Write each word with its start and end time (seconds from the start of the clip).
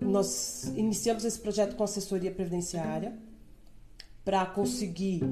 nós 0.00 0.72
iniciamos 0.76 1.24
esse 1.24 1.38
projeto 1.38 1.76
com 1.76 1.84
assessoria 1.84 2.30
previdenciária 2.30 3.16
para 4.24 4.44
conseguir 4.46 5.22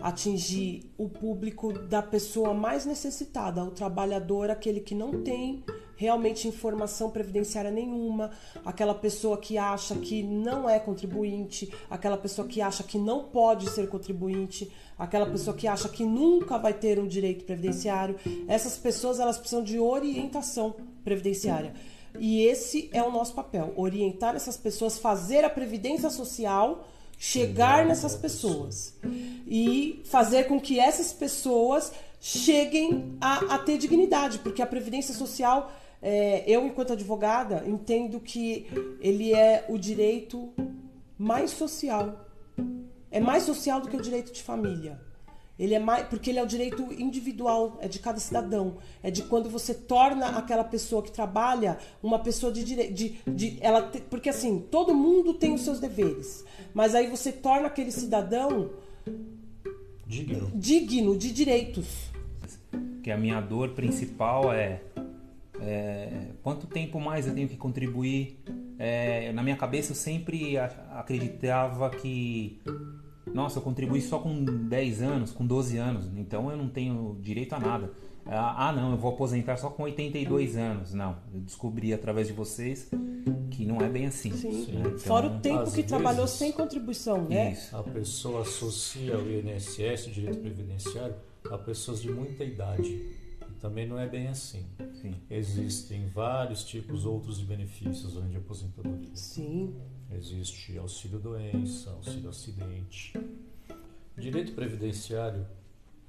atingir 0.00 0.90
o 0.96 1.08
público 1.08 1.72
da 1.72 2.02
pessoa 2.02 2.54
mais 2.54 2.86
necessitada, 2.86 3.62
o 3.62 3.70
trabalhador, 3.70 4.50
aquele 4.50 4.80
que 4.80 4.94
não 4.94 5.22
tem 5.22 5.62
realmente 5.96 6.46
informação 6.46 7.10
previdenciária 7.10 7.70
nenhuma, 7.70 8.30
aquela 8.64 8.94
pessoa 8.94 9.36
que 9.36 9.58
acha 9.58 9.96
que 9.96 10.22
não 10.22 10.68
é 10.68 10.78
contribuinte, 10.78 11.72
aquela 11.90 12.16
pessoa 12.16 12.46
que 12.46 12.62
acha 12.62 12.84
que 12.84 12.96
não 12.96 13.24
pode 13.24 13.68
ser 13.70 13.88
contribuinte, 13.88 14.70
aquela 14.96 15.26
pessoa 15.26 15.56
que 15.56 15.66
acha 15.66 15.88
que 15.88 16.04
nunca 16.04 16.56
vai 16.56 16.72
ter 16.72 17.00
um 17.00 17.06
direito 17.06 17.44
previdenciário. 17.44 18.16
Essas 18.46 18.78
pessoas 18.78 19.18
elas 19.18 19.36
precisam 19.38 19.62
de 19.62 19.78
orientação 19.78 20.76
previdenciária. 21.02 21.74
E 22.20 22.42
esse 22.44 22.88
é 22.92 23.02
o 23.02 23.10
nosso 23.10 23.34
papel, 23.34 23.72
orientar 23.76 24.34
essas 24.34 24.56
pessoas, 24.56 24.98
fazer 24.98 25.44
a 25.44 25.50
previdência 25.50 26.10
social 26.10 26.86
chegar 27.18 27.84
nessas 27.84 28.14
pessoas 28.14 28.94
e 29.44 30.02
fazer 30.04 30.44
com 30.44 30.60
que 30.60 30.78
essas 30.78 31.12
pessoas 31.12 31.92
cheguem 32.20 33.16
a, 33.20 33.56
a 33.56 33.58
ter 33.58 33.76
dignidade, 33.76 34.38
porque 34.38 34.62
a 34.62 34.66
previdência 34.66 35.12
social 35.12 35.72
é, 36.00 36.44
eu, 36.46 36.64
enquanto 36.64 36.92
advogada, 36.92 37.64
entendo 37.66 38.20
que 38.20 38.66
ele 39.00 39.34
é 39.34 39.64
o 39.68 39.76
direito 39.76 40.52
mais 41.18 41.50
social. 41.50 42.26
É 43.10 43.18
mais 43.20 43.42
social 43.42 43.80
do 43.80 43.88
que 43.88 43.96
o 43.96 44.00
direito 44.00 44.32
de 44.32 44.42
família. 44.42 45.00
Ele 45.58 45.74
é 45.74 45.78
mais, 45.78 46.06
porque 46.06 46.30
ele 46.30 46.38
é 46.38 46.42
o 46.42 46.46
direito 46.46 46.82
individual, 46.92 47.78
é 47.80 47.88
de 47.88 47.98
cada 47.98 48.20
cidadão. 48.20 48.76
É 49.02 49.10
de 49.10 49.22
quando 49.24 49.50
você 49.50 49.74
torna 49.74 50.38
aquela 50.38 50.64
pessoa 50.64 51.02
que 51.02 51.10
trabalha 51.10 51.78
uma 52.02 52.18
pessoa 52.18 52.52
de 52.52 52.62
direito. 52.62 52.94
De, 52.94 53.18
de, 53.26 53.58
ela 53.60 53.82
te, 53.82 54.00
porque 54.00 54.28
assim, 54.28 54.60
todo 54.70 54.94
mundo 54.94 55.34
tem 55.34 55.52
os 55.52 55.62
seus 55.62 55.80
deveres. 55.80 56.44
Mas 56.72 56.94
aí 56.94 57.08
você 57.08 57.32
torna 57.32 57.66
aquele 57.66 57.90
cidadão 57.90 58.70
digno, 60.06 60.50
digno 60.54 61.18
de 61.18 61.32
direitos. 61.32 62.08
Que 63.02 63.10
a 63.10 63.16
minha 63.16 63.40
dor 63.40 63.70
principal 63.70 64.52
é 64.52 64.80
é, 65.60 66.28
quanto 66.42 66.66
tempo 66.66 67.00
mais 67.00 67.26
eu 67.26 67.34
tenho 67.34 67.48
que 67.48 67.56
contribuir? 67.56 68.38
É, 68.78 69.32
na 69.32 69.42
minha 69.42 69.56
cabeça 69.56 69.90
eu 69.92 69.96
sempre 69.96 70.56
acreditava 70.56 71.90
que, 71.90 72.60
nossa, 73.38 73.60
eu 73.60 73.62
contribuí 73.62 74.02
só 74.02 74.18
com 74.18 74.44
10 74.44 75.00
anos, 75.00 75.30
com 75.30 75.46
12 75.46 75.76
anos, 75.76 76.06
então 76.16 76.50
eu 76.50 76.56
não 76.56 76.68
tenho 76.68 77.16
direito 77.20 77.52
a 77.52 77.60
nada. 77.60 77.92
Ah, 78.26 78.68
ah 78.68 78.72
não, 78.72 78.90
eu 78.90 78.96
vou 78.98 79.12
aposentar 79.12 79.56
só 79.56 79.70
com 79.70 79.84
82 79.84 80.56
anos. 80.56 80.92
Não, 80.92 81.16
eu 81.32 81.40
descobri 81.40 81.94
através 81.94 82.26
de 82.26 82.32
vocês 82.32 82.90
que 83.52 83.64
não 83.64 83.80
é 83.80 83.88
bem 83.88 84.06
assim. 84.06 84.32
Sim. 84.32 84.72
Né? 84.72 84.80
Então, 84.86 84.98
Fora 84.98 85.28
o 85.28 85.38
tempo 85.38 85.64
que 85.66 85.70
vezes, 85.70 85.86
trabalhou 85.86 86.26
sem 86.26 86.50
contribuição, 86.50 87.28
né? 87.28 87.52
Isso. 87.52 87.76
A 87.76 87.82
pessoa 87.84 88.42
associa 88.42 89.16
o 89.16 89.30
INSS, 89.30 90.08
o 90.08 90.10
direito 90.10 90.40
previdenciário, 90.40 91.14
a 91.48 91.56
pessoas 91.56 92.02
de 92.02 92.10
muita 92.10 92.42
idade 92.42 93.00
também 93.60 93.86
não 93.86 94.00
é 94.00 94.08
bem 94.08 94.26
assim. 94.26 94.66
Sim. 95.00 95.14
Existem 95.30 96.06
vários 96.08 96.64
tipos 96.64 97.06
outros 97.06 97.38
de 97.38 97.44
benefícios 97.44 98.16
além 98.16 98.30
de 98.30 98.36
aposentadoria. 98.36 99.14
Sim. 99.14 99.74
Existe 100.12 100.78
auxílio 100.78 101.18
doença, 101.18 101.90
auxílio 101.90 102.30
acidente. 102.30 103.12
Direito 104.16 104.52
previdenciário 104.52 105.46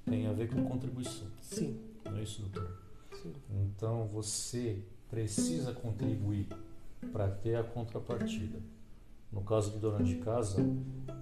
tem 0.06 0.28
a 0.28 0.34
ver 0.34 0.50
com 0.50 0.64
contribuição. 0.66 1.28
Sim. 1.42 1.80
Não 2.06 2.18
é 2.18 2.24
isso, 2.24 2.42
doutor? 2.42 2.82
Sim. 3.22 3.34
Então 3.50 4.08
você 4.08 4.82
precisa 5.10 5.74
contribuir 5.74 6.48
para 7.12 7.30
ter 7.30 7.56
a 7.56 7.64
contrapartida. 7.64 8.60
No 9.32 9.42
caso 9.42 9.72
de 9.72 9.78
dona 9.78 10.04
de 10.04 10.16
casa, 10.16 10.66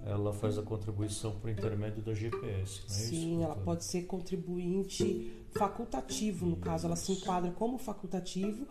ela 0.06 0.32
faz 0.32 0.56
a 0.56 0.62
contribuição 0.62 1.38
por 1.38 1.50
intermédio 1.50 2.02
da 2.02 2.14
GPS, 2.14 2.80
não 2.88 2.94
é 2.94 2.98
Sim, 2.98 3.34
isso, 3.34 3.42
ela 3.42 3.54
pode 3.56 3.84
ser 3.84 4.02
contribuinte 4.04 5.30
facultativo, 5.50 6.46
no 6.46 6.56
caso, 6.56 6.86
ela 6.86 6.96
se 6.96 7.12
enquadra 7.12 7.50
como 7.50 7.76
facultativo 7.76 8.66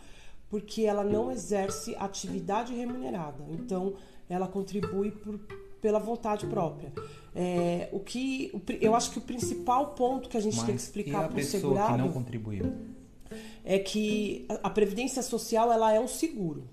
porque 0.49 0.83
ela 0.83 1.03
não 1.03 1.31
exerce 1.31 1.95
atividade 1.97 2.73
remunerada. 2.73 3.43
Então, 3.49 3.95
ela 4.29 4.47
contribui 4.47 5.11
por, 5.11 5.39
pela 5.81 5.99
vontade 5.99 6.45
própria. 6.47 6.91
É, 7.35 7.89
o 7.91 7.99
que 7.99 8.51
eu 8.81 8.95
acho 8.95 9.11
que 9.11 9.19
o 9.19 9.21
principal 9.21 9.87
ponto 9.93 10.29
que 10.29 10.37
a 10.37 10.41
gente 10.41 10.57
Mas 10.57 10.65
tem 10.65 10.75
que 10.75 10.81
explicar 10.81 11.29
para 11.29 11.39
o 11.39 11.43
segurado 11.43 11.93
que 11.93 11.99
não 11.99 12.11
contribuiu 12.11 12.73
é 13.63 13.77
que 13.77 14.45
a 14.63 14.69
previdência 14.69 15.21
social 15.21 15.71
ela 15.71 15.93
é 15.93 15.99
um 15.99 16.07
seguro. 16.07 16.63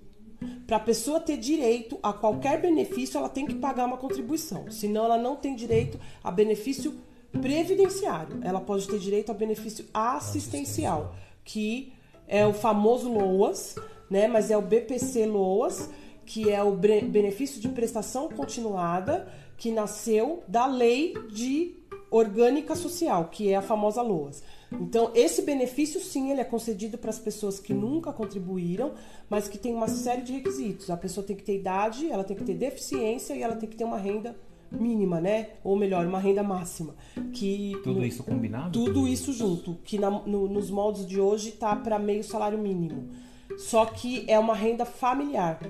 Para 0.67 0.77
a 0.77 0.81
pessoa 0.81 1.19
ter 1.19 1.37
direito 1.37 1.99
a 2.03 2.13
qualquer 2.13 2.61
benefício, 2.61 3.19
ela 3.19 3.29
tem 3.29 3.47
que 3.47 3.55
pagar 3.55 3.87
uma 3.87 3.97
contribuição. 3.97 4.71
Senão, 4.71 5.05
ela 5.05 5.19
não 5.19 5.37
tem 5.37 5.57
direito 5.57 5.99
a 6.23 6.31
benefício 6.31 6.95
previdenciário. 7.33 8.39
Ela 8.43 8.61
pode 8.61 8.87
ter 8.87 8.99
direito 8.99 9.31
a 9.31 9.35
benefício 9.35 9.87
assistencial, 9.93 11.15
que 11.45 11.93
é 12.27 12.47
o 12.47 12.53
famoso 12.53 13.13
LOAS, 13.13 13.77
né? 14.11 14.27
Mas 14.27 14.51
é 14.51 14.57
o 14.57 14.63
BPC 14.63 15.27
LOAS, 15.27 15.91
que 16.25 16.51
é 16.51 16.63
o 16.63 16.73
benefício 16.73 17.61
de 17.61 17.69
prestação 17.69 18.29
continuada, 18.29 19.29
que 19.57 19.71
nasceu 19.71 20.43
da 20.49 20.67
lei 20.67 21.15
de 21.31 21.77
orgânica 22.11 22.77
social, 22.77 23.29
que 23.31 23.51
é 23.51 23.57
a 23.57 23.63
famosa 23.63 24.01
LOAS. 24.01 24.43
Então, 24.73 25.11
esse 25.15 25.43
benefício, 25.43 26.01
sim, 26.01 26.31
ele 26.31 26.41
é 26.41 26.45
concedido 26.45 26.99
para 26.99 27.11
as 27.11 27.19
pessoas 27.19 27.61
que 27.61 27.73
nunca 27.73 28.13
contribuíram, 28.13 28.93
mas 29.29 29.49
que 29.49 29.59
tem 29.59 29.75
uma 29.75 29.89
série 29.89 30.23
de 30.23 30.33
requisitos. 30.33 30.91
A 30.91 30.97
pessoa 30.97 31.27
tem 31.27 31.37
que 31.37 31.43
ter 31.43 31.57
idade, 31.57 32.11
ela 32.11 32.25
tem 32.25 32.37
que 32.37 32.45
ter 32.45 32.55
deficiência 32.55 33.35
e 33.35 33.43
ela 33.43 33.57
tem 33.57 33.69
que 33.69 33.77
ter 33.77 33.85
uma 33.85 33.99
renda 33.99 34.37
mínima, 34.71 35.21
né? 35.21 35.51
Ou 35.63 35.77
melhor, 35.77 36.07
uma 36.07 36.19
renda 36.19 36.43
máxima. 36.43 36.95
Que 37.33 37.73
tudo 37.83 38.01
no, 38.01 38.07
isso 38.07 38.23
combinado? 38.23 38.73
Tudo 38.73 39.07
isso 39.09 39.33
junto, 39.33 39.77
que 39.85 39.99
na, 39.99 40.11
no, 40.11 40.49
nos 40.49 40.71
moldes 40.71 41.07
de 41.07 41.21
hoje 41.21 41.51
está 41.51 41.75
para 41.77 41.99
meio 41.99 42.25
salário 42.25 42.59
mínimo. 42.59 43.11
Só 43.57 43.87
que 43.87 44.25
é 44.29 44.39
uma 44.39 44.55
renda 44.55 44.85
familiar. 44.85 45.61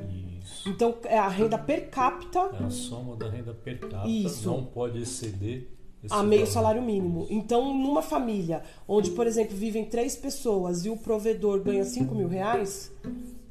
Isso. 0.43 0.69
Então, 0.69 0.95
é 1.05 1.19
a 1.19 1.29
renda 1.29 1.59
per 1.59 1.91
capita. 1.91 2.51
É 2.61 2.65
a 2.65 2.71
soma 2.71 3.17
da 3.17 3.29
renda 3.29 3.53
per 3.53 3.79
capita. 3.81 4.09
Isso. 4.09 4.49
Não 4.49 4.65
pode 4.65 5.01
exceder 5.01 5.69
a 6.11 6.23
meio 6.23 6.47
salário 6.47 6.83
mínimo. 6.83 7.27
Então, 7.31 7.77
numa 7.77 8.03
família 8.03 8.63
onde, 8.87 9.11
por 9.11 9.27
exemplo, 9.27 9.57
vivem 9.57 9.85
três 9.85 10.17
pessoas 10.17 10.85
e 10.85 10.91
o 10.91 10.97
provedor 10.97 11.61
ganha 11.61 11.85
5 11.85 12.15
mil 12.15 12.29
reais, 12.29 12.93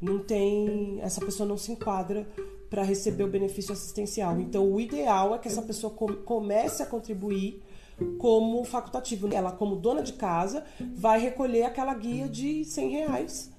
não 0.01 0.19
tem. 0.19 0.99
Essa 1.01 1.23
pessoa 1.23 1.47
não 1.47 1.57
se 1.57 1.71
enquadra 1.71 2.27
para 2.73 2.81
receber 2.81 3.23
o 3.23 3.27
benefício 3.27 3.71
assistencial. 3.71 4.39
Então, 4.39 4.67
o 4.67 4.81
ideal 4.81 5.35
é 5.35 5.37
que 5.37 5.47
essa 5.47 5.61
pessoa 5.61 5.93
comece 5.93 6.81
a 6.81 6.87
contribuir 6.87 7.61
como 8.17 8.63
facultativo. 8.63 9.31
Ela, 9.31 9.51
como 9.51 9.75
dona 9.75 10.01
de 10.01 10.13
casa, 10.13 10.65
vai 10.95 11.19
recolher 11.19 11.65
aquela 11.65 11.93
guia 11.93 12.27
de 12.27 12.65
100 12.65 12.89
reais. 12.89 13.51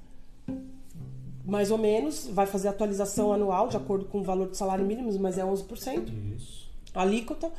Mais 1.45 1.71
ou 1.71 1.79
menos, 1.79 2.27
vai 2.27 2.47
fazer 2.47 2.67
atualização 2.67 3.33
anual 3.33 3.69
de 3.69 3.77
acordo 3.77 4.07
com 4.07 4.19
o 4.19 4.25
valor 4.25 4.49
do 4.49 4.57
salário 4.57 4.85
mínimo, 4.85 5.17
mas 5.21 5.39
é 5.39 5.45
11%. 5.45 6.13
Isso 6.37 6.65
alíquota 6.93 7.53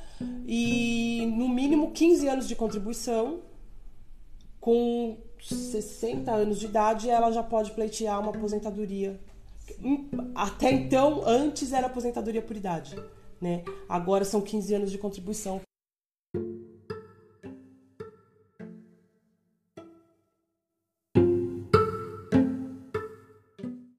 e 0.47 1.25
no 1.37 1.49
mínimo 1.49 1.91
15 1.91 2.27
anos 2.27 2.47
de 2.47 2.55
contribuição. 2.55 3.41
Com 4.61 5.17
60 5.41 6.31
anos 6.31 6.59
de 6.59 6.65
idade, 6.65 7.09
ela 7.09 7.31
já 7.31 7.43
pode 7.43 7.71
pleitear 7.71 8.19
uma 8.19 8.31
aposentadoria. 8.31 9.19
Até 10.33 10.71
então, 10.71 11.23
antes 11.25 11.71
era 11.73 11.87
aposentadoria 11.87 12.41
por 12.41 12.55
idade, 12.55 12.95
né? 13.41 13.63
Agora 13.87 14.25
são 14.25 14.41
15 14.41 14.73
anos 14.73 14.91
de 14.91 14.97
contribuição. 14.97 15.61